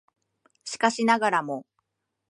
[0.63, 1.67] しかしながらも